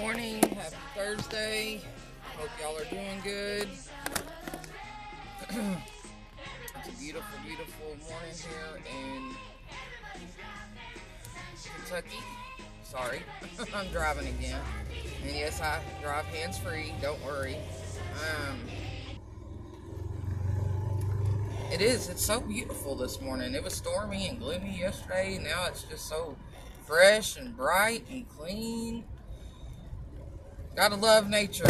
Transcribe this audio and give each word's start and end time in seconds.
morning. 0.00 0.40
Happy 0.54 0.76
Thursday. 0.94 1.80
Hope 2.36 2.50
y'all 2.62 2.76
are 2.76 2.84
doing 2.84 3.20
good. 3.24 3.68
it's 5.50 6.88
a 6.88 7.00
beautiful, 7.00 7.38
beautiful 7.44 7.96
morning 8.08 8.34
here 8.36 8.80
in 8.86 9.34
Kentucky. 11.64 12.18
Sorry, 12.84 13.22
I'm 13.74 13.88
driving 13.88 14.28
again. 14.28 14.60
And 15.24 15.34
yes, 15.34 15.60
I 15.60 15.80
drive 16.00 16.26
hands 16.26 16.58
free. 16.58 16.94
Don't 17.02 17.22
worry. 17.24 17.56
Um, 18.20 18.60
it 21.72 21.80
is. 21.80 22.08
It's 22.08 22.24
so 22.24 22.40
beautiful 22.40 22.94
this 22.94 23.20
morning. 23.20 23.52
It 23.54 23.64
was 23.64 23.74
stormy 23.74 24.28
and 24.28 24.38
gloomy 24.38 24.78
yesterday. 24.78 25.40
Now 25.42 25.66
it's 25.66 25.82
just 25.82 26.08
so 26.08 26.36
fresh 26.86 27.36
and 27.36 27.56
bright 27.56 28.06
and 28.08 28.28
clean. 28.28 29.04
Gotta 30.78 30.94
love 30.94 31.28
nature. 31.28 31.66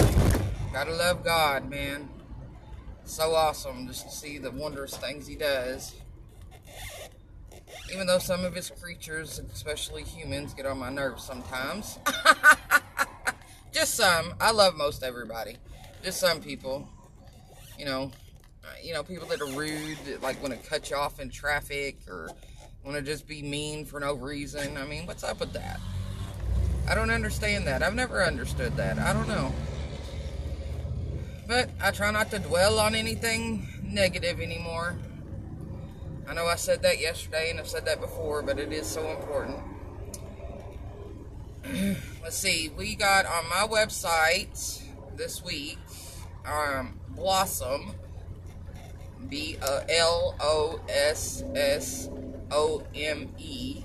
Gotta 0.71 0.93
love 0.93 1.25
God, 1.25 1.71
man. 1.71 2.11
So 3.07 3.35
awesome 3.35 3.87
just 3.87 4.07
to 4.07 4.15
see 4.15 4.37
the 4.37 4.51
wondrous 4.51 4.99
things 4.99 5.27
He 5.27 5.35
does. 5.35 5.95
Even 7.91 8.07
though 8.07 8.19
some 8.19 8.45
of 8.45 8.55
His 8.55 8.69
creatures, 8.69 9.39
especially 9.39 10.03
humans, 10.03 10.53
get 10.53 10.67
on 10.67 10.79
my 10.79 10.91
nerves 10.91 11.25
sometimes. 11.25 11.99
just 13.73 13.95
some. 13.95 14.35
I 14.43 14.51
love 14.51 14.77
most 14.77 15.03
everybody. 15.03 15.57
Just 16.05 16.21
some 16.21 16.43
people. 16.43 16.87
You 17.79 17.87
know, 17.87 18.13
uh, 18.63 18.67
you 18.83 18.93
know, 18.93 19.03
people 19.03 19.27
that 19.29 19.41
are 19.41 19.51
rude, 19.59 20.21
like 20.21 20.43
want 20.43 20.53
to 20.53 20.69
cut 20.69 20.91
you 20.91 20.97
off 20.97 21.19
in 21.19 21.31
traffic 21.31 21.97
or 22.09 22.29
want 22.85 22.99
to 22.99 23.03
just 23.03 23.27
be 23.27 23.41
mean 23.41 23.87
for 23.87 24.01
no 24.01 24.13
reason. 24.13 24.77
I 24.77 24.85
mean, 24.85 25.07
what's 25.07 25.25
up 25.25 25.41
with 25.41 25.55
that? 25.55 25.81
I 26.89 26.95
don't 26.95 27.11
understand 27.11 27.67
that. 27.67 27.83
I've 27.83 27.95
never 27.95 28.25
understood 28.25 28.77
that. 28.77 28.99
I 28.99 29.13
don't 29.13 29.29
know. 29.29 29.53
But 31.47 31.71
I 31.81 31.91
try 31.91 32.11
not 32.11 32.31
to 32.31 32.39
dwell 32.39 32.79
on 32.79 32.95
anything 32.95 33.67
negative 33.83 34.41
anymore. 34.41 34.97
I 36.29 36.35
know 36.35 36.47
I 36.47 36.57
said 36.57 36.83
that 36.83 37.01
yesterday 37.01 37.51
and 37.51 37.59
I've 37.59 37.69
said 37.69 37.87
that 37.87 38.01
before, 38.01 38.43
but 38.43 38.59
it 38.59 38.73
is 38.73 38.87
so 38.87 39.09
important. 39.11 39.59
Let's 42.23 42.37
see. 42.37 42.71
We 42.77 42.95
got 42.95 43.27
on 43.27 43.49
my 43.49 43.67
website 43.67 44.83
this 45.17 45.43
week 45.43 45.79
um, 46.45 46.99
Blossom. 47.11 47.95
B 49.29 49.59
L 49.61 50.37
O 50.41 50.81
S 50.89 51.43
S 51.55 52.09
O 52.51 52.83
M 52.95 53.29
E. 53.39 53.85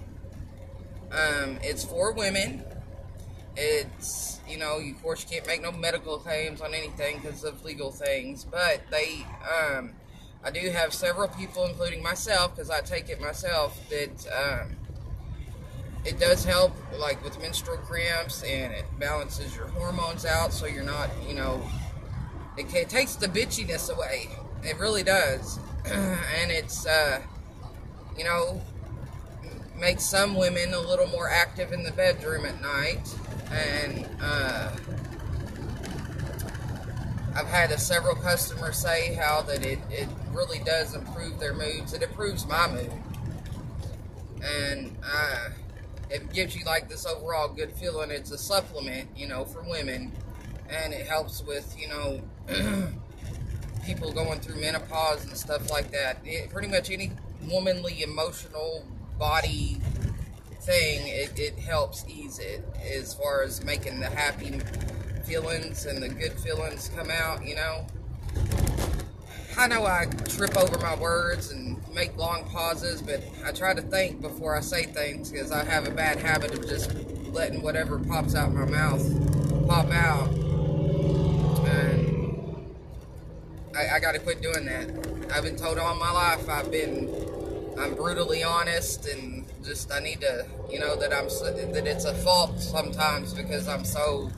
Um, 1.12 1.60
it's 1.62 1.84
for 1.84 2.14
women. 2.14 2.64
It's, 3.56 4.40
you 4.48 4.58
know, 4.58 4.80
you, 4.80 4.96
of 4.96 5.02
course, 5.04 5.24
you 5.24 5.30
can't 5.36 5.48
make 5.48 5.62
no 5.62 5.72
medical 5.72 6.18
claims 6.18 6.62
on 6.62 6.74
anything 6.74 7.20
because 7.22 7.44
of 7.44 7.64
legal 7.64 7.92
things, 7.92 8.46
but 8.46 8.82
they, 8.90 9.26
um, 9.44 9.92
I 10.44 10.52
do 10.52 10.72
have 10.72 10.94
several 10.94 11.28
people, 11.28 11.66
including 11.66 12.02
myself, 12.02 12.56
because 12.56 12.70
I 12.70 12.82
take 12.82 13.10
it 13.10 13.22
myself, 13.22 13.80
that 13.90 14.28
um, 14.34 14.76
it 16.04 16.20
does 16.20 16.44
help, 16.44 16.74
like 16.98 17.24
with 17.24 17.40
menstrual 17.40 17.78
cramps, 17.78 18.44
and 18.44 18.74
it 18.74 18.86
balances 19.00 19.56
your 19.56 19.68
hormones 19.68 20.26
out 20.26 20.52
so 20.52 20.66
you're 20.66 20.84
not, 20.84 21.10
you 21.28 21.36
know, 21.36 21.62
it, 22.58 22.74
it 22.74 22.90
takes 22.90 23.16
the 23.16 23.28
bitchiness 23.28 23.94
away. 23.94 24.30
It 24.64 24.80
really 24.80 25.04
does. 25.04 25.60
and 25.86 26.52
it's, 26.52 26.86
uh, 26.88 27.22
you 28.18 28.24
know, 28.24 28.62
makes 29.80 30.04
some 30.04 30.36
women 30.36 30.74
a 30.74 30.80
little 30.80 31.08
more 31.08 31.30
active 31.30 31.72
in 31.72 31.84
the 31.84 31.92
bedroom 31.92 32.46
at 32.46 32.62
night 32.62 33.16
and 33.54 34.08
uh, 34.22 34.72
I've 37.36 37.48
had 37.48 37.72
a, 37.72 37.78
several 37.78 38.16
customers 38.16 38.78
say 38.78 39.14
how 39.14 39.42
that 39.44 39.66
it, 39.66 39.80
it 39.90 40.08
really 40.32 40.60
does 40.60 40.96
improve 40.96 41.40
their 41.40 41.54
moods. 41.54 41.94
It 41.94 42.02
improves 42.02 42.48
my 42.48 42.68
mood, 42.68 42.92
and 44.44 44.96
uh, 45.04 45.50
it 46.10 46.32
gives 46.34 46.56
you 46.56 46.66
like 46.66 46.90
this 46.90 47.06
overall 47.06 47.48
good 47.50 47.72
feeling. 47.74 48.12
It's 48.12 48.32
a 48.32 48.38
supplement, 48.38 49.10
you 49.16 49.28
know, 49.28 49.46
for 49.46 49.62
women, 49.64 50.12
and 50.70 50.94
it 50.94 51.08
helps 51.08 51.44
with 51.44 51.76
you 51.80 51.88
know 51.88 52.22
people 53.86 54.12
going 54.12 54.40
through 54.40 54.60
menopause 54.60 55.26
and 55.26 55.36
stuff 55.38 55.70
like 55.70 55.92
that. 55.92 56.18
It, 56.26 56.50
pretty 56.50 56.68
much 56.68 56.92
any 56.92 57.12
womanly 57.50 58.04
emotional 58.04 58.86
body 59.18 59.80
thing, 60.66 61.08
it, 61.08 61.38
it 61.38 61.60
helps 61.60 62.06
ease 62.08 62.40
it 62.40 62.64
as 62.96 63.14
far 63.14 63.44
as 63.44 63.64
making 63.64 64.00
the 64.00 64.10
happy 64.10 64.60
feelings 65.26 65.86
and 65.86 66.02
the 66.02 66.10
good 66.10 66.34
feelings 66.34 66.90
come 66.96 67.10
out, 67.12 67.46
you 67.46 67.56
know. 67.56 67.86
I 69.58 69.68
know 69.68 69.86
I 69.86 70.06
trip 70.30 70.58
over 70.58 70.80
my 70.80 70.96
words 70.96 71.52
and 71.52 71.80
make 71.94 72.18
long 72.18 72.46
pauses, 72.46 73.02
but 73.02 73.22
I 73.46 73.52
try 73.52 73.74
to 73.74 73.82
think 73.82 74.22
before 74.22 74.56
I 74.56 74.62
say 74.62 74.84
things 74.84 75.32
because 75.32 75.52
I 75.52 75.64
have 75.64 75.88
a 75.88 75.92
bad 75.92 76.18
habit 76.18 76.54
of 76.54 76.68
just 76.68 76.94
letting 77.32 77.62
whatever 77.62 78.00
pops 78.00 78.36
out 78.36 78.54
my 78.54 78.66
mouth 78.66 79.68
pop 79.68 79.92
out. 79.92 80.28
And 81.68 82.66
I, 83.76 83.96
I 83.96 84.00
got 84.00 84.14
to 84.14 84.20
quit 84.20 84.42
doing 84.42 84.66
that. 84.66 84.90
I've 85.34 85.44
been 85.44 85.56
told 85.56 85.78
all 85.78 85.96
my 85.96 86.12
life 86.12 86.50
I've 86.50 86.72
been, 86.72 87.10
I'm 87.78 87.96
brutally 87.96 88.44
honest 88.44 89.08
and 89.08 89.43
just 89.64 89.92
I 89.92 90.00
need 90.00 90.22
to, 90.22 90.46
you 90.70 90.80
know, 90.80 90.96
that 90.96 91.14
I'm 91.14 91.28
that 91.74 91.88
it's 91.88 92.06
a 92.06 92.14
fault 92.14 92.60
sometimes 92.60 93.34
because 93.34 93.68
I'm 93.68 93.86
so 93.86 94.30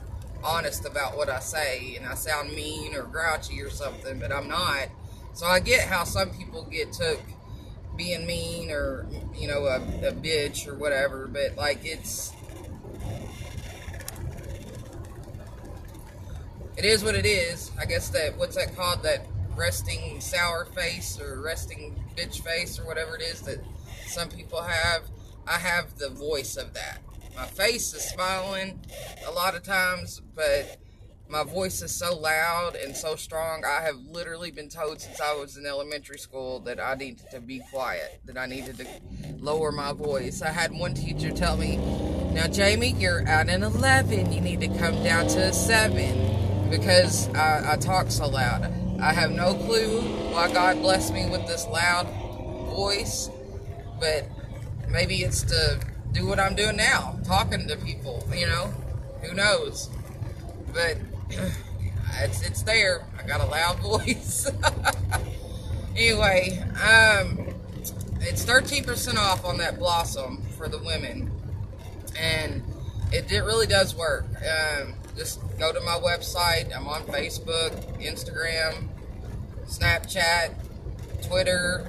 honest 0.44 0.86
about 0.86 1.16
what 1.16 1.28
I 1.28 1.40
say 1.40 1.96
and 1.96 2.06
I 2.06 2.14
sound 2.14 2.52
mean 2.52 2.94
or 2.94 3.02
grouchy 3.02 3.60
or 3.62 3.70
something, 3.70 4.18
but 4.18 4.32
I'm 4.32 4.48
not. 4.48 4.88
So 5.32 5.46
I 5.46 5.60
get 5.60 5.88
how 5.88 6.04
some 6.04 6.30
people 6.30 6.64
get 6.64 6.92
took 6.92 7.20
being 7.96 8.26
mean 8.26 8.70
or 8.70 9.06
you 9.34 9.48
know 9.48 9.64
a, 9.64 9.76
a 9.76 10.12
bitch 10.12 10.68
or 10.68 10.74
whatever, 10.74 11.26
but 11.26 11.56
like 11.56 11.84
it's 11.84 12.32
it 16.76 16.84
is 16.84 17.02
what 17.02 17.14
it 17.14 17.26
is. 17.26 17.70
I 17.80 17.86
guess 17.86 18.08
that 18.10 18.36
what's 18.36 18.56
that 18.56 18.76
called 18.76 19.02
that 19.02 19.26
resting 19.56 20.20
sour 20.20 20.66
face 20.66 21.20
or 21.20 21.40
resting 21.40 21.94
bitch 22.16 22.40
face 22.40 22.78
or 22.78 22.84
whatever 22.84 23.16
it 23.16 23.22
is 23.22 23.42
that 23.42 23.58
some 24.06 24.28
people 24.28 24.62
have. 24.62 25.02
I 25.48 25.58
have 25.58 25.96
the 25.98 26.10
voice 26.10 26.56
of 26.56 26.74
that. 26.74 27.00
My 27.36 27.46
face 27.46 27.92
is 27.94 28.02
smiling 28.02 28.80
a 29.26 29.30
lot 29.30 29.54
of 29.54 29.62
times, 29.62 30.20
but 30.34 30.78
my 31.28 31.44
voice 31.44 31.82
is 31.82 31.92
so 31.92 32.16
loud 32.16 32.76
and 32.76 32.96
so 32.96 33.16
strong. 33.16 33.64
I 33.64 33.82
have 33.82 33.96
literally 34.10 34.50
been 34.50 34.68
told 34.68 35.00
since 35.00 35.20
I 35.20 35.34
was 35.34 35.56
in 35.56 35.66
elementary 35.66 36.18
school 36.18 36.60
that 36.60 36.80
I 36.80 36.94
needed 36.94 37.30
to 37.32 37.40
be 37.40 37.60
quiet, 37.70 38.20
that 38.26 38.38
I 38.38 38.46
needed 38.46 38.78
to 38.78 38.86
lower 39.38 39.72
my 39.72 39.92
voice. 39.92 40.40
I 40.40 40.50
had 40.50 40.72
one 40.72 40.94
teacher 40.94 41.30
tell 41.30 41.56
me, 41.56 41.76
Now, 42.32 42.46
Jamie, 42.46 42.94
you're 42.98 43.26
at 43.26 43.48
an 43.48 43.62
11. 43.62 44.32
You 44.32 44.40
need 44.40 44.60
to 44.60 44.68
come 44.78 45.02
down 45.02 45.26
to 45.28 45.48
a 45.48 45.52
7 45.52 46.70
because 46.70 47.28
I, 47.30 47.72
I 47.72 47.76
talk 47.76 48.10
so 48.10 48.28
loud. 48.28 48.85
I 49.00 49.12
have 49.12 49.30
no 49.30 49.54
clue 49.54 50.00
why 50.32 50.50
God 50.52 50.80
blessed 50.80 51.12
me 51.12 51.28
with 51.28 51.46
this 51.46 51.66
loud 51.66 52.06
voice, 52.74 53.30
but 54.00 54.26
maybe 54.88 55.16
it's 55.16 55.42
to 55.42 55.80
do 56.12 56.26
what 56.26 56.40
I'm 56.40 56.54
doing 56.54 56.76
now, 56.76 57.18
talking 57.24 57.68
to 57.68 57.76
people, 57.76 58.26
you 58.34 58.46
know, 58.46 58.72
who 59.22 59.34
knows? 59.34 59.90
But 60.72 60.96
it's 62.20 62.42
it's 62.42 62.62
there. 62.62 63.04
I 63.18 63.26
got 63.26 63.40
a 63.40 63.46
loud 63.46 63.78
voice. 63.80 64.50
anyway, 65.96 66.58
um, 66.82 67.54
it's 68.20 68.44
13% 68.44 69.16
off 69.16 69.44
on 69.44 69.58
that 69.58 69.78
Blossom 69.78 70.42
for 70.56 70.68
the 70.68 70.78
women, 70.78 71.30
and 72.18 72.62
it, 73.12 73.30
it 73.30 73.40
really 73.40 73.66
does 73.66 73.94
work. 73.94 74.24
Um, 74.36 74.94
just 75.16 75.40
go 75.58 75.72
to 75.72 75.80
my 75.80 75.98
website. 75.98 76.74
I'm 76.76 76.86
on 76.86 77.02
Facebook, 77.02 77.72
Instagram, 78.02 78.88
Snapchat, 79.66 80.54
Twitter, 81.26 81.86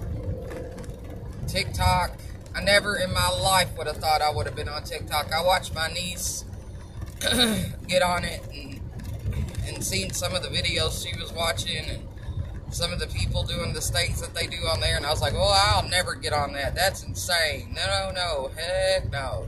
TikTok. 1.47 2.17
I 2.55 2.61
never 2.63 2.97
in 2.97 3.13
my 3.13 3.29
life 3.29 3.77
would 3.77 3.87
have 3.87 3.97
thought 3.97 4.21
I 4.21 4.31
would 4.31 4.45
have 4.45 4.55
been 4.55 4.69
on 4.69 4.83
TikTok. 4.83 5.31
I 5.31 5.43
watched 5.43 5.75
my 5.75 5.87
niece 5.89 6.45
get 7.87 8.01
on 8.01 8.23
it 8.23 8.41
and, 8.53 8.81
and 9.67 9.83
seen 9.83 10.11
some 10.11 10.33
of 10.33 10.41
the 10.41 10.49
videos 10.49 11.05
she 11.05 11.19
was 11.19 11.31
watching 11.33 11.85
and 11.85 12.07
some 12.69 12.91
of 12.91 12.99
the 12.99 13.07
people 13.07 13.43
doing 13.43 13.73
the 13.73 13.81
states 13.81 14.21
that 14.21 14.33
they 14.33 14.47
do 14.47 14.57
on 14.67 14.79
there, 14.81 14.97
and 14.97 15.05
I 15.05 15.09
was 15.09 15.21
like, 15.21 15.33
well, 15.33 15.53
I'll 15.53 15.87
never 15.87 16.15
get 16.15 16.33
on 16.33 16.53
that. 16.53 16.75
That's 16.75 17.03
insane. 17.03 17.73
No, 17.73 17.85
no, 17.85 18.11
no. 18.11 18.51
Heck 18.55 19.11
no. 19.11 19.47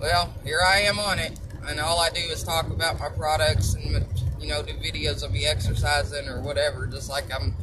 Well, 0.00 0.32
here 0.44 0.60
I 0.64 0.80
am 0.80 0.98
on 0.98 1.18
it, 1.18 1.38
and 1.68 1.80
all 1.80 2.00
I 2.00 2.10
do 2.10 2.20
is 2.20 2.42
talk 2.42 2.68
about 2.68 2.98
my 2.98 3.08
products 3.08 3.74
and, 3.74 4.04
you 4.40 4.48
know, 4.48 4.62
do 4.62 4.72
videos 4.74 5.22
of 5.22 5.32
me 5.32 5.46
exercising 5.46 6.28
or 6.28 6.40
whatever, 6.40 6.86
just 6.86 7.08
like 7.08 7.24
I'm 7.32 7.54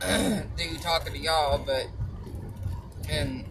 do 0.56 0.76
talking 0.80 1.12
to 1.12 1.18
y'all, 1.18 1.58
but, 1.58 1.86
and 3.08 3.44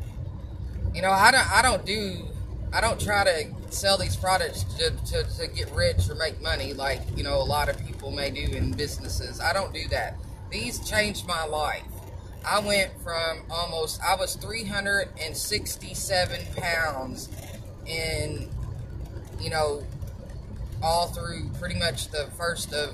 you 0.93 1.01
know, 1.01 1.11
I 1.11 1.31
don't, 1.31 1.51
I 1.51 1.61
don't 1.61 1.85
do 1.85 2.27
I 2.73 2.79
don't 2.79 2.99
try 2.99 3.25
to 3.25 3.53
sell 3.69 3.97
these 3.97 4.15
products 4.15 4.63
to, 4.63 4.91
to, 4.91 5.23
to 5.23 5.47
get 5.47 5.69
rich 5.71 6.09
or 6.09 6.15
make 6.15 6.41
money 6.41 6.73
like, 6.73 7.01
you 7.17 7.23
know, 7.23 7.35
a 7.35 7.43
lot 7.43 7.67
of 7.67 7.85
people 7.85 8.11
may 8.11 8.31
do 8.31 8.43
in 8.55 8.71
businesses. 8.71 9.41
I 9.41 9.51
don't 9.51 9.73
do 9.73 9.89
that. 9.89 10.17
These 10.49 10.79
changed 10.87 11.27
my 11.27 11.43
life. 11.43 11.83
I 12.45 12.59
went 12.59 12.91
from 13.03 13.41
almost, 13.49 13.99
I 14.01 14.15
was 14.15 14.35
367 14.35 16.39
pounds 16.55 17.27
in, 17.85 18.49
you 19.41 19.49
know, 19.49 19.83
all 20.81 21.07
through 21.07 21.49
pretty 21.59 21.77
much 21.77 22.09
the 22.09 22.27
first 22.37 22.73
of 22.73 22.91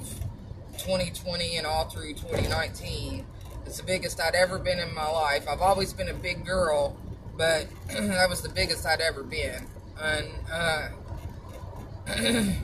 2020 0.77 1.57
and 1.57 1.65
all 1.67 1.85
through 1.85 2.13
2019. 2.13 3.25
It's 3.65 3.77
the 3.77 3.83
biggest 3.83 4.21
I'd 4.21 4.35
ever 4.35 4.59
been 4.59 4.79
in 4.79 4.93
my 4.93 5.09
life. 5.09 5.47
I've 5.47 5.61
always 5.61 5.93
been 5.93 6.09
a 6.09 6.13
big 6.13 6.45
girl, 6.45 6.95
but 7.37 7.67
that 7.87 8.29
was 8.29 8.41
the 8.41 8.49
biggest 8.49 8.85
I'd 8.85 9.01
ever 9.01 9.23
been. 9.23 9.67
And 9.99 10.27
uh, 10.51 10.89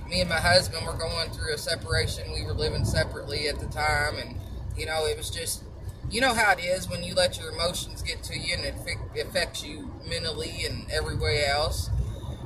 me 0.10 0.22
and 0.22 0.30
my 0.30 0.40
husband 0.40 0.86
were 0.86 0.94
going 0.94 1.30
through 1.32 1.54
a 1.54 1.58
separation. 1.58 2.32
We 2.32 2.46
were 2.46 2.54
living 2.54 2.86
separately 2.86 3.48
at 3.48 3.60
the 3.60 3.68
time, 3.68 4.16
and 4.18 4.36
you 4.78 4.86
know, 4.86 5.06
it 5.06 5.18
was 5.18 5.30
just, 5.30 5.64
you 6.10 6.22
know 6.22 6.34
how 6.34 6.54
it 6.54 6.60
is 6.60 6.90
when 6.90 7.04
you 7.04 7.14
let 7.14 7.38
your 7.40 7.52
emotions 7.52 8.02
get 8.02 8.24
to 8.24 8.38
you 8.38 8.56
and 8.56 8.66
it 8.66 8.76
affects 9.20 9.64
you 9.64 9.92
mentally 10.08 10.66
and 10.66 10.90
every 10.92 11.16
way 11.16 11.46
else. 11.46 11.90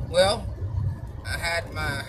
Well, 0.09 0.47
I 1.25 1.37
had 1.37 1.73
my 1.73 2.03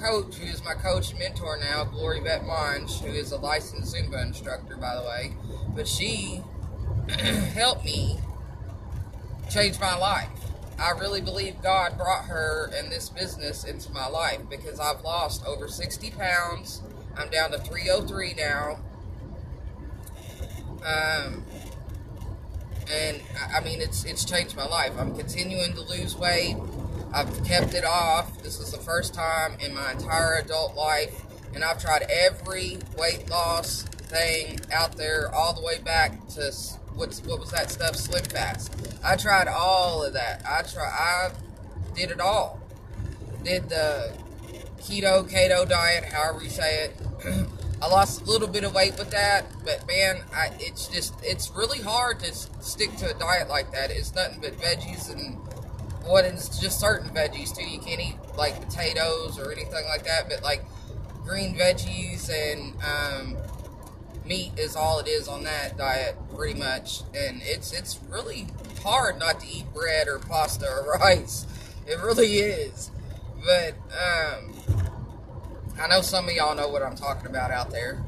coach, 0.00 0.36
who 0.36 0.46
is 0.46 0.64
my 0.64 0.74
coach 0.74 1.14
mentor 1.16 1.58
now, 1.58 1.84
Glory 1.84 2.20
Vet 2.20 2.44
Monge, 2.44 3.00
who 3.00 3.08
is 3.08 3.32
a 3.32 3.36
licensed 3.36 3.94
Zumba 3.94 4.22
instructor, 4.22 4.76
by 4.76 4.94
the 4.96 5.02
way, 5.02 5.32
but 5.74 5.86
she 5.86 6.42
helped 7.54 7.84
me 7.84 8.18
change 9.50 9.78
my 9.80 9.96
life. 9.96 10.28
I 10.78 10.90
really 10.92 11.20
believe 11.20 11.62
God 11.62 11.96
brought 11.96 12.24
her 12.24 12.70
and 12.74 12.90
this 12.90 13.08
business 13.08 13.64
into 13.64 13.92
my 13.92 14.08
life 14.08 14.40
because 14.50 14.80
I've 14.80 15.02
lost 15.02 15.44
over 15.46 15.68
60 15.68 16.10
pounds. 16.12 16.82
I'm 17.16 17.28
down 17.30 17.52
to 17.52 17.58
303 17.58 18.34
now. 18.34 18.78
Um, 20.84 21.44
and 22.90 23.20
I 23.54 23.60
mean, 23.60 23.80
it's 23.80 24.04
it's 24.04 24.24
changed 24.24 24.56
my 24.56 24.66
life. 24.66 24.92
I'm 24.98 25.16
continuing 25.16 25.74
to 25.74 25.82
lose 25.82 26.16
weight. 26.16 26.56
I've 27.14 27.44
kept 27.44 27.74
it 27.74 27.84
off. 27.84 28.42
This 28.42 28.58
is 28.58 28.72
the 28.72 28.78
first 28.78 29.12
time 29.12 29.56
in 29.60 29.74
my 29.74 29.92
entire 29.92 30.34
adult 30.34 30.74
life, 30.74 31.22
and 31.54 31.62
I've 31.62 31.80
tried 31.80 32.02
every 32.10 32.78
weight 32.96 33.28
loss 33.28 33.82
thing 33.82 34.60
out 34.72 34.96
there, 34.96 35.34
all 35.34 35.52
the 35.52 35.62
way 35.62 35.78
back 35.78 36.26
to 36.30 36.52
what's 36.94 37.22
what 37.24 37.40
was 37.40 37.50
that 37.50 37.70
stuff, 37.70 37.96
Slim 37.96 38.24
Fast. 38.24 38.74
I 39.04 39.16
tried 39.16 39.48
all 39.48 40.04
of 40.04 40.14
that. 40.14 40.42
I 40.48 40.62
try. 40.62 40.84
I 40.84 41.32
did 41.94 42.10
it 42.10 42.20
all. 42.20 42.60
Did 43.44 43.68
the 43.68 44.16
keto, 44.78 45.28
keto 45.28 45.68
diet, 45.68 46.04
however 46.04 46.42
you 46.42 46.50
say 46.50 46.84
it. 46.84 46.96
I 47.82 47.88
lost 47.88 48.22
a 48.22 48.24
little 48.24 48.46
bit 48.46 48.62
of 48.62 48.74
weight 48.74 48.96
with 48.96 49.10
that, 49.10 49.44
but 49.64 49.84
man, 49.88 50.22
I, 50.32 50.50
it's 50.60 50.86
just 50.86 51.14
it's 51.22 51.50
really 51.50 51.80
hard 51.80 52.20
to 52.20 52.32
stick 52.32 52.96
to 52.98 53.10
a 53.10 53.18
diet 53.18 53.48
like 53.48 53.72
that. 53.72 53.90
It's 53.90 54.14
nothing 54.14 54.40
but 54.40 54.52
veggies 54.52 55.12
and 55.12 55.36
what 56.04 56.24
it's 56.24 56.60
just 56.60 56.80
certain 56.80 57.10
veggies 57.10 57.56
too. 57.56 57.64
You 57.64 57.78
can't 57.78 58.00
eat 58.00 58.16
like 58.36 58.60
potatoes 58.60 59.38
or 59.38 59.52
anything 59.52 59.84
like 59.88 60.04
that, 60.04 60.28
but 60.28 60.42
like 60.42 60.64
green 61.24 61.54
veggies 61.56 62.30
and 62.30 62.74
um, 62.82 63.36
meat 64.26 64.52
is 64.56 64.76
all 64.76 64.98
it 64.98 65.08
is 65.08 65.28
on 65.28 65.44
that 65.44 65.76
diet, 65.76 66.16
pretty 66.34 66.58
much. 66.58 67.02
And 67.14 67.40
it's 67.44 67.72
it's 67.72 67.98
really 68.08 68.46
hard 68.82 69.18
not 69.18 69.40
to 69.40 69.46
eat 69.46 69.72
bread 69.72 70.08
or 70.08 70.18
pasta 70.18 70.66
or 70.66 70.92
rice. 70.98 71.46
It 71.86 71.98
really 72.00 72.36
is. 72.36 72.90
But 73.44 73.74
um, 73.90 74.52
I 75.80 75.88
know 75.88 76.00
some 76.00 76.28
of 76.28 76.32
y'all 76.32 76.54
know 76.54 76.68
what 76.68 76.82
I'm 76.82 76.94
talking 76.94 77.26
about 77.26 77.50
out 77.50 77.70
there. 77.70 78.02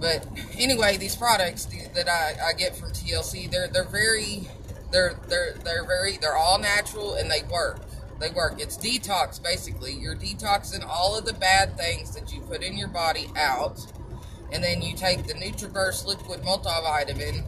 But 0.00 0.26
anyway, 0.58 0.96
these 0.96 1.14
products 1.14 1.66
that 1.94 2.08
I, 2.08 2.48
I 2.48 2.52
get 2.54 2.74
from 2.74 2.90
TLC, 2.90 3.48
they're 3.50 3.68
they're 3.68 3.84
very 3.84 4.48
they're 4.92 5.14
they're 5.28 5.54
they're 5.64 5.84
very 5.84 6.18
they're 6.18 6.36
all 6.36 6.58
natural 6.58 7.14
and 7.14 7.30
they 7.30 7.42
work. 7.50 7.80
They 8.20 8.30
work. 8.30 8.60
It's 8.60 8.76
detox 8.76 9.42
basically. 9.42 9.92
You're 9.92 10.14
detoxing 10.14 10.86
all 10.86 11.18
of 11.18 11.26
the 11.26 11.32
bad 11.32 11.76
things 11.76 12.14
that 12.14 12.32
you 12.32 12.40
put 12.42 12.62
in 12.62 12.76
your 12.76 12.88
body 12.88 13.28
out, 13.36 13.84
and 14.52 14.62
then 14.62 14.82
you 14.82 14.94
take 14.94 15.26
the 15.26 15.34
NutriBurst 15.34 16.06
liquid 16.06 16.42
multivitamin 16.42 17.44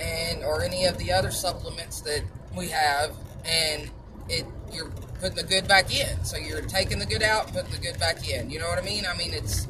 and 0.00 0.44
or 0.44 0.62
any 0.62 0.86
of 0.86 0.96
the 0.98 1.12
other 1.12 1.30
supplements 1.30 2.00
that 2.02 2.22
we 2.56 2.68
have, 2.68 3.14
and 3.44 3.90
it 4.28 4.46
you're 4.72 4.90
putting 5.20 5.36
the 5.36 5.42
good 5.42 5.68
back 5.68 5.94
in. 5.94 6.24
So 6.24 6.36
you're 6.36 6.62
taking 6.62 6.98
the 6.98 7.06
good 7.06 7.22
out, 7.22 7.52
putting 7.52 7.70
the 7.70 7.78
good 7.78 7.98
back 7.98 8.28
in. 8.28 8.50
You 8.50 8.60
know 8.60 8.68
what 8.68 8.78
I 8.78 8.82
mean? 8.82 9.04
I 9.04 9.16
mean 9.16 9.34
it's 9.34 9.66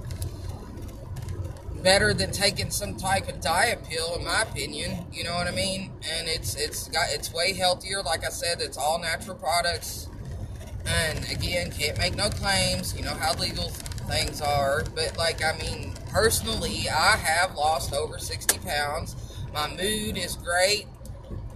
better 1.83 2.13
than 2.15 2.31
taking 2.33 2.71
some 2.71 2.97
type 2.97 3.29
of 3.29 3.41
diet 3.41 3.85
pill, 3.85 4.17
in 4.17 4.25
my 4.25 4.43
opinion. 4.43 5.07
You 5.13 5.25
know 5.25 5.35
what 5.35 5.47
I 5.47 5.53
mean? 5.53 5.93
And 6.13 6.29
it's 6.29 6.55
it's 6.57 6.89
got 6.89 7.07
it's 7.11 7.33
way 7.33 7.53
healthier. 7.53 8.03
Like 8.03 8.25
I 8.25 8.31
said, 8.31 8.61
it's 8.61 8.77
all 8.77 8.99
natural 8.99 9.37
products. 9.37 10.09
And 10.87 11.19
again, 11.31 11.71
can't 11.71 11.99
make 11.99 12.17
no 12.17 12.31
claims. 12.31 12.97
You 12.97 13.05
know 13.05 13.15
how 13.15 13.35
legal 13.35 13.69
things 14.11 14.41
are. 14.41 14.85
But 14.95 15.17
like 15.17 15.45
I 15.45 15.57
mean, 15.59 15.95
personally, 16.11 16.89
I 16.89 17.17
have 17.17 17.55
lost 17.55 17.93
over 17.93 18.19
sixty 18.19 18.59
pounds. 18.59 19.17
My 19.53 19.69
mood 19.69 20.17
is 20.19 20.37
great. 20.37 20.87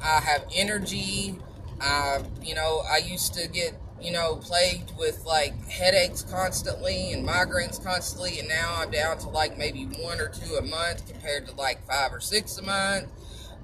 I 0.03 0.21
have 0.21 0.45
energy. 0.55 1.39
Uh, 1.81 2.23
you 2.41 2.55
know, 2.55 2.83
I 2.91 2.99
used 2.99 3.35
to 3.35 3.49
get, 3.49 3.75
you 4.03 4.11
know, 4.11 4.37
plagued 4.37 4.97
with 4.99 5.25
like 5.25 5.69
headaches 5.69 6.23
constantly 6.23 7.13
and 7.13 7.27
migraines 7.27 7.83
constantly, 7.83 8.39
and 8.39 8.49
now 8.49 8.75
I'm 8.79 8.91
down 8.91 9.19
to 9.19 9.29
like 9.29 9.57
maybe 9.57 9.85
one 9.85 10.21
or 10.21 10.29
two 10.29 10.57
a 10.57 10.63
month 10.63 11.09
compared 11.09 11.47
to 11.47 11.55
like 11.55 11.87
five 11.87 12.13
or 12.13 12.21
six 12.21 12.59
a 12.59 12.63
month. 12.63 13.09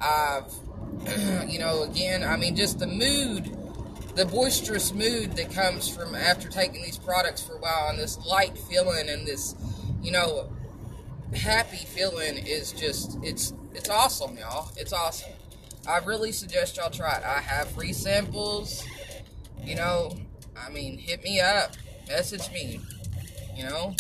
I've, 0.01 0.53
you 1.51 1.59
know, 1.59 1.83
again, 1.83 2.23
I 2.23 2.37
mean, 2.37 2.55
just 2.55 2.79
the 2.79 2.87
mood, 2.87 3.57
the 4.15 4.27
boisterous 4.27 4.93
mood 4.93 5.33
that 5.33 5.51
comes 5.53 5.89
from 5.89 6.15
after 6.15 6.49
taking 6.49 6.83
these 6.83 6.99
products 6.99 7.43
for 7.43 7.55
a 7.55 7.59
while, 7.59 7.89
and 7.91 7.99
this 7.99 8.25
light 8.25 8.57
feeling 8.57 9.09
and 9.09 9.27
this, 9.27 9.57
you 10.01 10.13
know, 10.13 10.53
happy 11.35 11.85
feeling 11.85 12.39
is 12.47 12.71
just, 12.73 13.19
it's, 13.23 13.53
it's 13.75 13.89
awesome, 13.89 14.39
y'all. 14.39 14.71
It's 14.77 14.93
awesome. 14.93 15.33
I 15.89 15.99
really 15.99 16.33
suggest 16.33 16.77
y'all 16.77 16.91
try 16.91 17.17
it. 17.17 17.25
I 17.25 17.41
have 17.41 17.71
free 17.71 17.93
samples. 17.93 18.85
You 19.65 19.75
know, 19.75 20.13
I 20.65 20.71
mean, 20.71 20.99
hit 20.99 21.23
me 21.23 21.41
up. 21.41 21.73
Message 22.09 22.51
me. 22.53 22.81
You 23.57 23.65
know? 23.65 23.97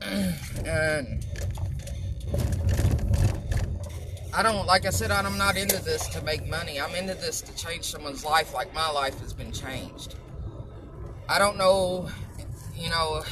and 0.02 1.26
I 4.32 4.42
don't, 4.42 4.66
like 4.66 4.86
I 4.86 4.90
said, 4.90 5.10
I'm 5.10 5.36
not 5.36 5.56
into 5.56 5.82
this 5.82 6.06
to 6.08 6.22
make 6.22 6.46
money. 6.46 6.80
I'm 6.80 6.94
into 6.94 7.14
this 7.14 7.40
to 7.40 7.56
change 7.56 7.84
someone's 7.84 8.24
life 8.24 8.54
like 8.54 8.72
my 8.72 8.88
life 8.90 9.18
has 9.20 9.32
been 9.32 9.52
changed. 9.52 10.14
I 11.28 11.38
don't 11.38 11.58
know, 11.58 12.08
you 12.76 12.88
know, 12.88 13.22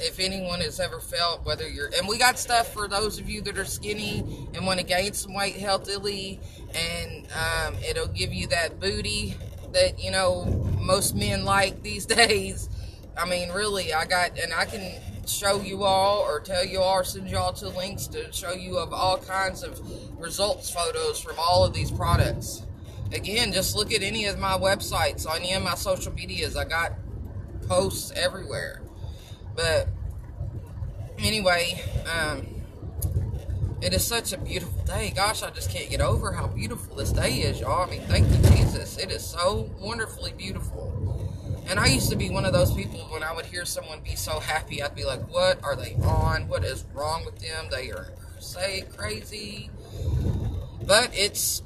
if 0.00 0.18
anyone 0.18 0.60
has 0.60 0.80
ever 0.80 1.00
felt 1.00 1.44
whether 1.44 1.68
you're 1.68 1.90
and 1.96 2.08
we 2.08 2.18
got 2.18 2.38
stuff 2.38 2.72
for 2.72 2.88
those 2.88 3.18
of 3.18 3.28
you 3.28 3.40
that 3.42 3.58
are 3.58 3.64
skinny 3.64 4.48
and 4.54 4.66
want 4.66 4.80
to 4.80 4.84
gain 4.84 5.12
some 5.12 5.34
weight 5.34 5.56
healthily 5.56 6.40
and 6.74 7.26
um, 7.32 7.74
it'll 7.88 8.08
give 8.08 8.32
you 8.32 8.46
that 8.48 8.80
booty 8.80 9.36
that 9.74 10.02
you 10.02 10.10
know 10.10 10.44
most 10.80 11.14
men 11.14 11.44
like 11.44 11.82
these 11.82 12.06
days. 12.16 12.68
I 13.16 13.28
mean 13.28 13.50
really 13.50 13.92
i 13.92 14.06
got 14.06 14.36
and 14.38 14.52
i 14.52 14.64
can 14.64 15.00
show 15.26 15.60
you 15.60 15.84
all 15.84 16.18
or 16.18 16.40
tell 16.40 16.64
you 16.64 16.80
all 16.80 16.98
or 16.98 17.04
send 17.04 17.30
you 17.30 17.36
all 17.38 17.52
to 17.52 17.68
links 17.68 18.08
to 18.08 18.32
show 18.32 18.52
you 18.52 18.76
of 18.76 18.92
all 18.92 19.18
kinds 19.18 19.62
of 19.62 19.80
results 20.20 20.70
photos 20.70 21.20
from 21.20 21.36
all 21.38 21.64
of 21.64 21.72
these 21.72 21.90
products. 21.90 22.62
Again 23.12 23.52
just 23.52 23.76
look 23.76 23.92
at 23.92 24.02
any 24.02 24.26
of 24.26 24.38
my 24.38 24.58
websites 24.58 25.28
on 25.28 25.38
any 25.38 25.52
of 25.52 25.62
my 25.62 25.74
social 25.76 26.12
medias. 26.12 26.56
I 26.56 26.64
got 26.64 26.92
posts 27.68 28.12
everywhere. 28.16 28.82
But 29.54 29.88
anyway, 31.18 31.82
um, 32.12 32.46
it 33.84 33.92
is 33.92 34.02
such 34.02 34.32
a 34.32 34.38
beautiful 34.38 34.82
day. 34.84 35.12
Gosh, 35.14 35.42
I 35.42 35.50
just 35.50 35.70
can't 35.70 35.90
get 35.90 36.00
over 36.00 36.32
how 36.32 36.46
beautiful 36.46 36.96
this 36.96 37.12
day 37.12 37.40
is, 37.40 37.60
y'all. 37.60 37.86
I 37.86 37.90
mean, 37.90 38.00
thank 38.02 38.26
you, 38.30 38.50
Jesus. 38.50 38.96
It 38.96 39.10
is 39.10 39.22
so 39.22 39.70
wonderfully 39.78 40.32
beautiful. 40.32 40.90
And 41.68 41.78
I 41.78 41.86
used 41.88 42.08
to 42.08 42.16
be 42.16 42.30
one 42.30 42.46
of 42.46 42.54
those 42.54 42.72
people 42.72 43.00
when 43.10 43.22
I 43.22 43.34
would 43.34 43.44
hear 43.44 43.66
someone 43.66 44.00
be 44.00 44.16
so 44.16 44.40
happy, 44.40 44.82
I'd 44.82 44.94
be 44.94 45.04
like, 45.04 45.20
what 45.30 45.62
are 45.62 45.76
they 45.76 45.96
on? 46.02 46.48
What 46.48 46.64
is 46.64 46.86
wrong 46.94 47.26
with 47.26 47.38
them? 47.40 47.66
They 47.70 47.90
are 47.90 48.08
say 48.38 48.84
crazy. 48.96 49.70
But 50.86 51.10
it's, 51.12 51.62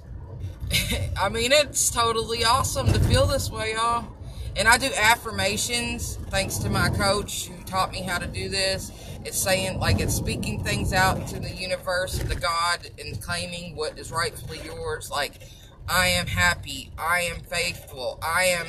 I 1.21 1.29
mean, 1.29 1.53
it's 1.53 1.89
totally 1.91 2.45
awesome 2.45 2.89
to 2.93 2.99
feel 3.01 3.27
this 3.27 3.49
way, 3.49 3.75
y'all. 3.75 4.07
And 4.57 4.67
I 4.67 4.77
do 4.79 4.91
affirmations 4.97 6.17
thanks 6.31 6.59
to 6.59 6.71
my 6.71 6.89
coach 6.91 7.47
who 7.47 7.63
taught 7.65 7.93
me 7.93 8.03
how 8.03 8.19
to 8.19 8.27
do 8.27 8.49
this. 8.49 8.91
It's 9.25 9.39
saying, 9.39 9.79
like, 9.79 10.01
it's 10.01 10.15
speaking 10.15 10.65
things 10.65 10.93
out 10.93 11.29
to 11.29 11.39
the 11.41 11.51
universe, 11.51 12.19
the 12.19 12.35
God, 12.35 12.89
and 12.99 13.21
claiming 13.21 13.77
what 13.77 13.99
is 13.99 14.11
rightfully 14.11 14.61
yours. 14.65 15.11
Like, 15.11 15.41
I 15.89 16.09
am 16.09 16.27
happy. 16.27 16.91
I 16.99 17.31
am 17.33 17.41
faithful. 17.41 18.19
I 18.23 18.45
am 18.45 18.67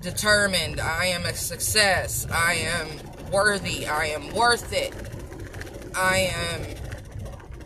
determined. 0.00 0.80
I 0.80 1.06
am 1.06 1.24
a 1.24 1.34
success. 1.34 2.26
I 2.30 2.54
am 2.54 3.30
worthy. 3.30 3.86
I 3.86 4.06
am 4.06 4.34
worth 4.34 4.72
it. 4.72 4.92
I 5.96 6.30
am 6.34 6.62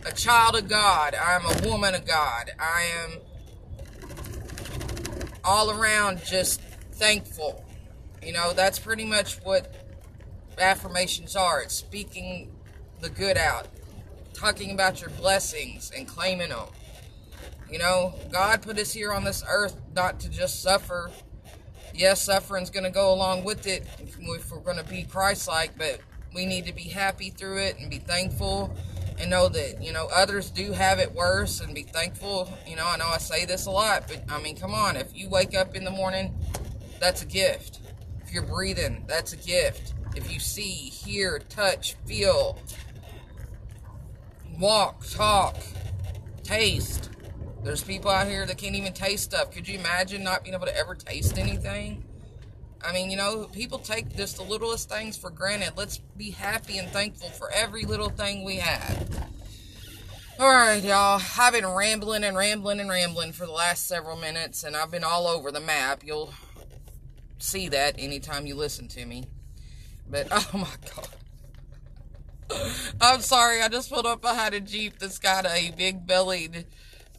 a 0.05 0.11
child 0.11 0.55
of 0.55 0.67
God. 0.67 1.15
I 1.15 1.35
am 1.35 1.45
a 1.45 1.69
woman 1.69 1.95
of 1.95 2.05
God. 2.05 2.51
I 2.59 2.87
am 3.03 3.19
all 5.43 5.71
around 5.71 6.23
just 6.23 6.61
thankful. 6.99 7.65
You 8.21 8.33
know, 8.33 8.53
that's 8.53 8.77
pretty 8.77 9.05
much 9.05 9.37
what 9.43 9.73
affirmations 10.59 11.35
are. 11.35 11.61
It's 11.61 11.73
speaking 11.73 12.51
the 12.99 13.09
good 13.09 13.37
out, 13.37 13.67
talking 14.33 14.71
about 14.71 14.99
your 15.01 15.09
blessings 15.11 15.91
and 15.95 16.07
claiming 16.07 16.49
them. 16.49 16.67
You 17.71 17.79
know, 17.79 18.15
God 18.31 18.61
put 18.61 18.77
us 18.77 18.91
here 18.91 19.13
on 19.13 19.23
this 19.23 19.43
earth 19.47 19.79
not 19.95 20.19
to 20.21 20.29
just 20.29 20.61
suffer. 20.61 21.11
Yes, 21.93 22.21
suffering's 22.21 22.69
going 22.69 22.83
to 22.83 22.89
go 22.89 23.13
along 23.13 23.45
with 23.45 23.67
it 23.67 23.85
if 23.99 24.17
we're 24.51 24.59
going 24.59 24.77
to 24.77 24.83
be 24.83 25.03
Christ 25.03 25.47
like, 25.47 25.77
but 25.77 25.99
we 26.33 26.45
need 26.45 26.65
to 26.65 26.73
be 26.73 26.83
happy 26.83 27.29
through 27.29 27.59
it 27.59 27.77
and 27.79 27.89
be 27.89 27.99
thankful 27.99 28.75
and 29.19 29.29
know 29.29 29.49
that, 29.49 29.83
you 29.83 29.91
know, 29.91 30.07
others 30.15 30.49
do 30.49 30.71
have 30.71 30.99
it 30.99 31.13
worse 31.13 31.59
and 31.59 31.75
be 31.75 31.83
thankful. 31.83 32.51
You 32.67 32.75
know, 32.75 32.87
I 32.87 32.97
know 32.97 33.07
I 33.07 33.17
say 33.17 33.45
this 33.45 33.65
a 33.65 33.71
lot, 33.71 34.07
but 34.07 34.23
I 34.29 34.41
mean, 34.41 34.55
come 34.55 34.73
on. 34.73 34.95
If 34.95 35.15
you 35.15 35.29
wake 35.29 35.55
up 35.55 35.75
in 35.75 35.83
the 35.83 35.91
morning, 35.91 36.33
that's 36.99 37.21
a 37.21 37.25
gift. 37.25 37.79
If 38.21 38.33
you're 38.33 38.43
breathing, 38.43 39.05
that's 39.07 39.33
a 39.33 39.37
gift. 39.37 39.93
If 40.15 40.31
you 40.31 40.39
see, 40.39 40.71
hear, 40.71 41.39
touch, 41.39 41.95
feel, 42.05 42.59
walk, 44.57 45.05
talk, 45.07 45.57
taste, 46.43 47.09
there's 47.63 47.83
people 47.83 48.09
out 48.09 48.27
here 48.27 48.45
that 48.45 48.57
can't 48.57 48.75
even 48.75 48.93
taste 48.93 49.23
stuff. 49.23 49.51
Could 49.51 49.67
you 49.67 49.79
imagine 49.79 50.23
not 50.23 50.43
being 50.43 50.55
able 50.55 50.65
to 50.65 50.77
ever 50.77 50.95
taste 50.95 51.37
anything? 51.37 52.03
I 52.81 52.93
mean, 52.93 53.11
you 53.11 53.17
know, 53.17 53.45
people 53.51 53.79
take 53.79 54.15
just 54.15 54.37
the 54.37 54.43
littlest 54.43 54.89
things 54.89 55.17
for 55.17 55.29
granted. 55.29 55.73
Let's 55.75 55.97
be 55.97 56.31
happy 56.31 56.77
and 56.77 56.87
thankful 56.89 57.29
for 57.29 57.51
every 57.51 57.83
little 57.83 58.09
thing 58.09 58.45
we 58.45 58.57
have. 58.57 59.29
All 60.39 60.47
right, 60.47 60.81
y'all. 60.81 61.21
I've 61.37 61.51
been 61.51 61.67
rambling 61.67 62.23
and 62.23 62.37
rambling 62.37 62.79
and 62.79 62.89
rambling 62.89 63.33
for 63.33 63.45
the 63.45 63.51
last 63.51 63.87
several 63.87 64.15
minutes, 64.15 64.63
and 64.63 64.77
I've 64.77 64.89
been 64.89 65.03
all 65.03 65.27
over 65.27 65.51
the 65.51 65.59
map. 65.59 66.01
You'll 66.05 66.33
see 67.39 67.69
that 67.69 67.95
anytime 67.97 68.45
you 68.45 68.55
listen 68.55 68.87
to 68.89 69.05
me. 69.05 69.25
But, 70.09 70.27
oh 70.31 70.49
my 70.53 70.67
God. 70.95 71.07
I'm 73.01 73.21
sorry, 73.21 73.61
I 73.61 73.67
just 73.67 73.91
pulled 73.91 74.05
up 74.05 74.21
behind 74.21 74.53
a 74.55 74.59
Jeep 74.59 74.99
that's 74.99 75.19
got 75.19 75.45
a 75.45 75.71
big 75.77 76.07
bellied 76.07 76.65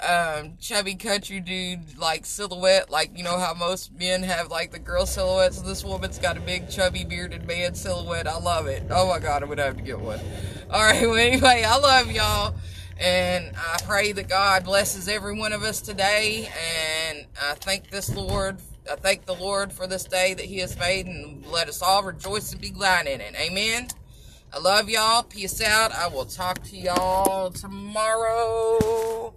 um, 0.06 0.56
chubby 0.58 0.94
country 0.94 1.40
dude 1.40 1.98
like 1.98 2.24
silhouette, 2.24 2.90
like 2.90 3.16
you 3.16 3.24
know 3.24 3.38
how 3.38 3.54
most 3.54 3.92
men 3.92 4.22
have 4.22 4.50
like 4.50 4.72
the 4.72 4.78
girl 4.78 5.06
silhouettes. 5.06 5.60
This 5.60 5.84
woman's 5.84 6.18
got 6.18 6.36
a 6.36 6.40
big 6.40 6.70
chubby 6.70 7.04
bearded 7.04 7.46
man 7.46 7.74
silhouette. 7.74 8.26
I 8.26 8.38
love 8.38 8.66
it. 8.66 8.84
Oh 8.90 9.08
my 9.08 9.18
god, 9.18 9.42
I'm 9.42 9.48
gonna 9.48 9.64
have 9.64 9.76
to 9.76 9.82
get 9.82 10.00
one. 10.00 10.20
All 10.70 10.82
right. 10.82 11.00
Well, 11.10 11.16
anyway, 11.16 11.64
I 11.66 11.78
love 11.78 12.12
y'all, 12.12 12.54
and 12.98 13.54
I 13.56 13.78
pray 13.84 14.12
that 14.12 14.28
God 14.28 14.64
blesses 14.64 15.08
every 15.08 15.36
one 15.36 15.52
of 15.52 15.62
us 15.62 15.80
today. 15.80 16.48
And 17.08 17.26
I 17.42 17.54
thank 17.54 17.90
this 17.90 18.14
Lord. 18.14 18.58
I 18.90 18.96
thank 18.96 19.24
the 19.24 19.34
Lord 19.34 19.72
for 19.72 19.86
this 19.86 20.04
day 20.04 20.34
that 20.34 20.44
He 20.44 20.58
has 20.58 20.76
made, 20.76 21.06
and 21.06 21.46
let 21.46 21.68
us 21.68 21.80
all 21.80 22.02
rejoice 22.02 22.50
and 22.50 22.60
be 22.60 22.70
glad 22.70 23.06
in 23.06 23.20
it. 23.20 23.34
Amen. 23.36 23.86
I 24.52 24.58
love 24.58 24.90
y'all. 24.90 25.22
Peace 25.22 25.62
out. 25.62 25.92
I 25.92 26.08
will 26.08 26.24
talk 26.24 26.62
to 26.64 26.76
y'all 26.76 27.50
tomorrow. 27.50 29.32